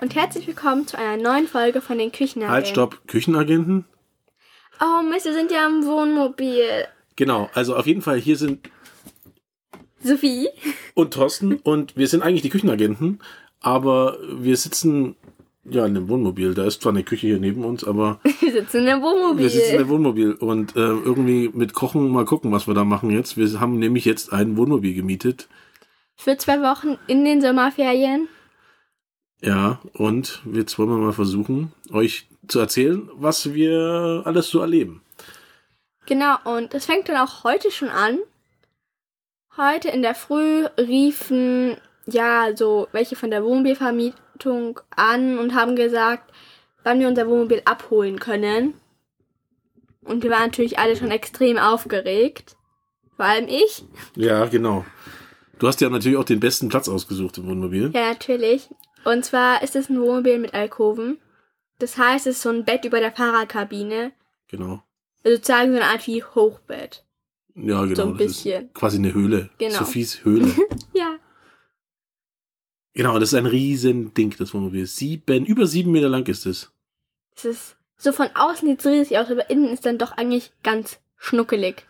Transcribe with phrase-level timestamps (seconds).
[0.00, 2.54] Und herzlich willkommen zu einer neuen Folge von den Küchenagenten.
[2.54, 3.06] Halt, stopp.
[3.06, 3.84] Küchenagenten?
[4.80, 6.64] Oh Mist, wir sind ja im Wohnmobil.
[7.16, 8.70] Genau, also auf jeden Fall hier sind
[10.02, 10.48] Sophie.
[10.94, 13.18] und Thorsten und wir sind eigentlich die Küchenagenten,
[13.60, 15.16] aber wir sitzen
[15.64, 16.54] ja in einem Wohnmobil.
[16.54, 19.42] Da ist zwar eine Küche hier neben uns, aber Wir sitzen im Wohnmobil.
[19.42, 22.84] wir sitzen in einem Wohnmobil und äh, irgendwie mit Kochen mal gucken, was wir da
[22.84, 23.36] machen jetzt.
[23.36, 25.48] Wir haben nämlich jetzt ein Wohnmobil gemietet.
[26.16, 28.28] Für zwei Wochen in den Sommerferien.
[29.42, 35.02] Ja, und jetzt wollen wir mal versuchen, euch zu erzählen, was wir alles so erleben.
[36.06, 38.18] Genau, und es fängt dann auch heute schon an.
[39.56, 46.32] Heute in der Früh riefen ja so welche von der Wohnmobilvermietung an und haben gesagt,
[46.82, 48.74] wann wir unser Wohnmobil abholen können.
[50.02, 52.56] Und wir waren natürlich alle schon extrem aufgeregt.
[53.16, 53.84] Vor allem ich.
[54.16, 54.84] Ja, genau.
[55.58, 57.90] Du hast ja natürlich auch den besten Platz ausgesucht im Wohnmobil.
[57.94, 58.68] Ja, natürlich.
[59.04, 61.18] Und zwar ist es ein Wohnmobil mit Alkoven.
[61.78, 64.12] Das heißt, es ist so ein Bett über der Fahrerkabine.
[64.48, 64.82] Genau.
[65.24, 67.04] Also sozusagen so eine Art wie Hochbett.
[67.54, 67.94] Ja, genau.
[67.94, 68.72] So ein bisschen.
[68.74, 69.50] quasi eine Höhle.
[69.58, 69.78] Genau.
[69.78, 70.52] Sophies Höhle.
[70.92, 71.16] Ja.
[72.94, 74.86] genau, das ist ein riesen Ding, das Wohnmobil.
[74.86, 76.72] Sieben, über sieben Meter lang ist es.
[77.36, 80.52] Es ist so von außen sieht es riesig aus, aber innen ist dann doch eigentlich
[80.62, 81.86] ganz schnuckelig.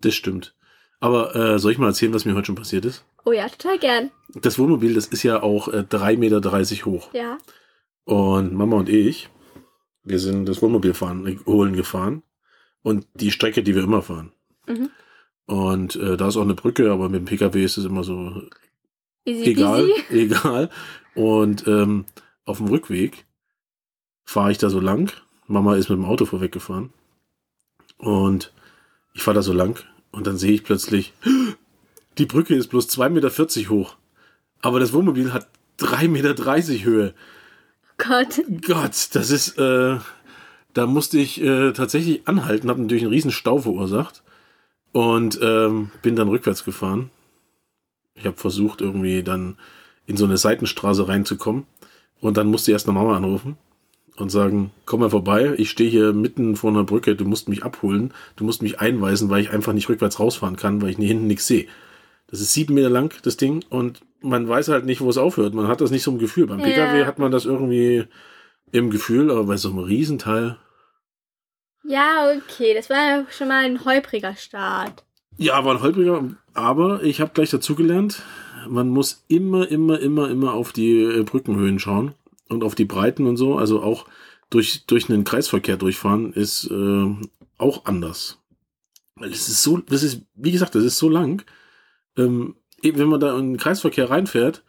[0.00, 0.54] Das stimmt.
[1.00, 3.04] Aber äh, soll ich mal erzählen, was mir heute schon passiert ist?
[3.24, 4.10] Oh ja, total gern.
[4.34, 7.12] Das Wohnmobil, das ist ja auch äh, 3,30 Meter hoch.
[7.14, 7.38] Ja.
[8.04, 9.30] Und Mama und ich,
[10.02, 12.22] wir sind das Wohnmobil fahren, äh, holen gefahren.
[12.82, 14.32] Und die Strecke, die wir immer fahren.
[14.66, 14.90] Mhm.
[15.46, 18.42] Und äh, da ist auch eine Brücke, aber mit dem Pkw ist es immer so
[19.24, 20.02] Easy egal, peasy.
[20.24, 20.70] egal.
[21.14, 22.04] Und ähm,
[22.44, 23.24] auf dem Rückweg
[24.24, 25.12] fahre ich da so lang.
[25.46, 26.92] Mama ist mit dem Auto vorweggefahren.
[27.96, 28.52] Und
[29.14, 31.12] ich fahre da so lang und dann sehe ich plötzlich,
[32.18, 33.96] die Brücke ist bloß 2,40 Meter hoch.
[34.60, 35.48] Aber das Wohnmobil hat
[35.80, 37.14] 3,30 Meter Höhe.
[37.98, 38.40] Gott.
[38.66, 39.98] Gott, das ist, äh,
[40.72, 44.22] da musste ich äh, tatsächlich anhalten, habe natürlich einen riesen Stau verursacht
[44.92, 47.10] und ähm, bin dann rückwärts gefahren.
[48.14, 49.56] Ich habe versucht, irgendwie dann
[50.06, 51.66] in so eine Seitenstraße reinzukommen
[52.20, 53.56] und dann musste erst eine Mama anrufen
[54.16, 57.64] und sagen, komm mal vorbei, ich stehe hier mitten vor einer Brücke, du musst mich
[57.64, 61.08] abholen, du musst mich einweisen, weil ich einfach nicht rückwärts rausfahren kann, weil ich hier
[61.08, 61.66] hinten nichts sehe.
[62.28, 65.54] Das ist sieben Meter lang, das Ding, und man weiß halt nicht, wo es aufhört.
[65.54, 66.46] Man hat das nicht so im Gefühl.
[66.46, 66.66] Beim Ja.
[66.66, 68.04] Pkw hat man das irgendwie
[68.72, 70.56] im Gefühl, aber bei so einem Riesenteil.
[71.84, 72.74] Ja, okay.
[72.74, 75.04] Das war ja schon mal ein holpriger Start.
[75.36, 78.22] Ja, war ein holpriger, aber ich habe gleich dazugelernt,
[78.68, 82.14] man muss immer, immer, immer, immer auf die äh, Brückenhöhen schauen
[82.48, 83.58] und auf die Breiten und so.
[83.58, 84.06] Also auch
[84.48, 87.14] durch, durch einen Kreisverkehr durchfahren ist äh,
[87.58, 88.38] auch anders.
[89.16, 91.44] Weil es ist so, das ist, wie gesagt, das ist so lang.
[92.16, 94.62] Ähm, eben wenn man da in den Kreisverkehr reinfährt,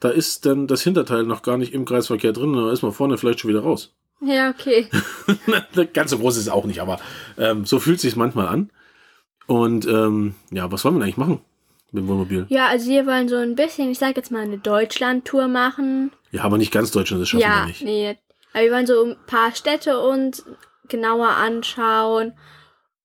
[0.00, 3.18] da ist dann das Hinterteil noch gar nicht im Kreisverkehr drin, da ist man vorne
[3.18, 3.94] vielleicht schon wieder raus.
[4.24, 4.86] Ja, okay.
[5.92, 7.00] Ganz so groß ist es auch nicht, aber
[7.36, 8.70] ähm, so fühlt es sich manchmal an.
[9.48, 11.40] Und ähm, ja, was wollen wir eigentlich machen
[11.90, 12.46] mit dem Wohnmobil?
[12.48, 16.12] Ja, also wir wollen so ein bisschen, ich sag jetzt mal, eine Deutschland-Tour machen.
[16.30, 17.82] Ja, aber nicht ganz Deutschland, das schaffen ja, wir nicht.
[17.82, 18.16] nee.
[18.52, 20.46] Aber wir wollen so ein paar Städte uns
[20.88, 22.34] genauer anschauen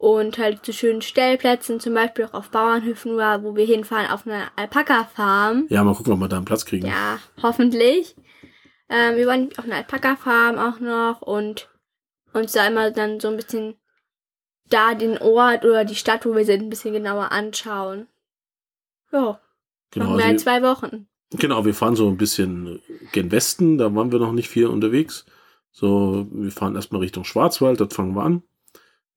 [0.00, 4.26] und halt zu schönen Stellplätzen, zum Beispiel auch auf Bauernhöfen, oder wo wir hinfahren auf
[4.26, 5.66] einer Alpaka-Farm.
[5.68, 6.86] Ja, mal gucken, ob wir da einen Platz kriegen.
[6.86, 8.16] Ja, hoffentlich.
[8.88, 11.68] Ähm, wir wollen auf einer Alpaka-Farm auch noch und
[12.32, 13.74] uns da immer dann so ein bisschen
[14.70, 18.06] da den Ort oder die Stadt, wo wir sind, ein bisschen genauer anschauen.
[19.12, 19.38] Ja,
[19.90, 21.08] genau, wir in also, zwei Wochen.
[21.32, 22.80] genau, wir fahren so ein bisschen
[23.12, 25.26] gen Westen, da waren wir noch nicht viel unterwegs.
[25.72, 28.42] So, wir fahren erstmal Richtung Schwarzwald, dort fangen wir an.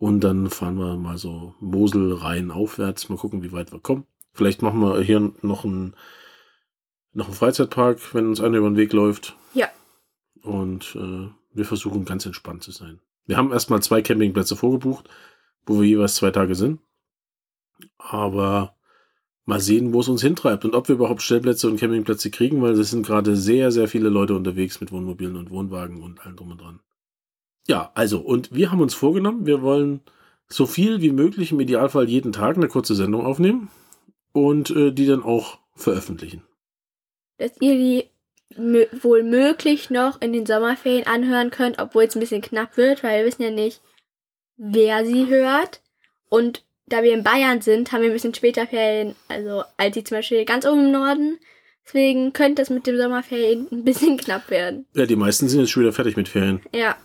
[0.00, 4.06] Und dann fahren wir mal so Mosel rein aufwärts, mal gucken, wie weit wir kommen.
[4.32, 5.94] Vielleicht machen wir hier noch einen,
[7.12, 9.36] noch einen Freizeitpark, wenn uns einer über den Weg läuft.
[9.52, 9.68] Ja.
[10.42, 13.00] Und äh, wir versuchen ganz entspannt zu sein.
[13.26, 15.06] Wir haben erstmal zwei Campingplätze vorgebucht,
[15.66, 16.80] wo wir jeweils zwei Tage sind.
[17.98, 18.74] Aber
[19.44, 22.72] mal sehen, wo es uns hintreibt und ob wir überhaupt Stellplätze und Campingplätze kriegen, weil
[22.72, 26.52] es sind gerade sehr, sehr viele Leute unterwegs mit Wohnmobilen und Wohnwagen und allem drum
[26.52, 26.80] und dran.
[27.68, 30.00] Ja, also, und wir haben uns vorgenommen, wir wollen
[30.48, 33.70] so viel wie möglich im Idealfall jeden Tag eine kurze Sendung aufnehmen
[34.32, 36.42] und äh, die dann auch veröffentlichen.
[37.38, 38.04] Dass ihr die
[38.56, 43.20] wohl möglich noch in den Sommerferien anhören könnt, obwohl es ein bisschen knapp wird, weil
[43.20, 43.80] wir wissen ja nicht,
[44.56, 45.80] wer sie hört.
[46.28, 50.02] Und da wir in Bayern sind, haben wir ein bisschen später Ferien, also als die
[50.02, 51.38] zum Beispiel ganz oben im Norden.
[51.86, 54.86] Deswegen könnte es mit dem Sommerferien ein bisschen knapp werden.
[54.94, 56.60] Ja, die meisten sind jetzt schon wieder fertig mit Ferien.
[56.74, 56.96] Ja,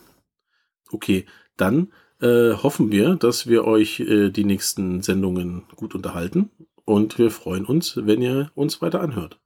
[0.91, 1.25] Okay,
[1.57, 1.91] dann
[2.21, 6.49] äh, hoffen wir, dass wir euch äh, die nächsten Sendungen gut unterhalten
[6.85, 9.39] und wir freuen uns, wenn ihr uns weiter anhört.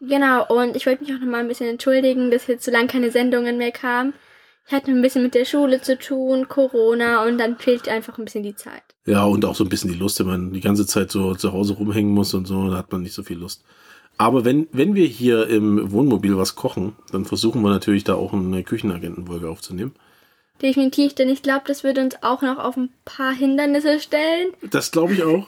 [0.00, 3.10] Genau, und ich wollte mich auch nochmal ein bisschen entschuldigen, dass jetzt so lange keine
[3.10, 4.14] Sendungen mehr kamen.
[4.66, 8.24] Ich hatte ein bisschen mit der Schule zu tun, Corona und dann fehlt einfach ein
[8.24, 8.82] bisschen die Zeit.
[9.04, 11.52] Ja, und auch so ein bisschen die Lust, wenn man die ganze Zeit so zu
[11.52, 13.64] Hause rumhängen muss und so, da hat man nicht so viel Lust.
[14.16, 18.32] Aber wenn, wenn wir hier im Wohnmobil was kochen, dann versuchen wir natürlich da auch
[18.32, 19.92] eine Küchenagentenfolge aufzunehmen.
[20.62, 24.52] Definitiv, denn ich glaube, das würde uns auch noch auf ein paar Hindernisse stellen.
[24.70, 25.46] Das glaube ich auch.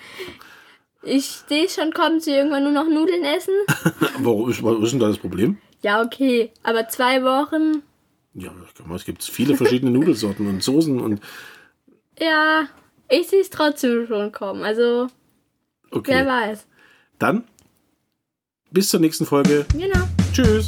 [1.03, 3.55] Ich sehe schon, kommen sie irgendwann nur noch Nudeln essen.
[4.19, 5.59] Warum ist, was ist denn da das Problem?
[5.83, 7.83] Ja, okay, aber zwei Wochen,
[8.35, 8.53] Ja,
[8.95, 11.21] es gibt viele verschiedene Nudelsorten und Soßen und
[12.19, 12.69] ja,
[13.09, 14.63] ich sehe es trotzdem schon kommen.
[14.63, 15.09] Also,
[15.91, 16.13] okay.
[16.13, 16.67] wer weiß.
[17.19, 17.45] Dann
[18.71, 19.67] bis zur nächsten Folge.
[19.73, 20.09] Genau.
[20.33, 20.67] Tschüss.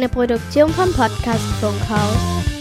[0.00, 2.59] Eine Produktion vom Podcast Funkhaus.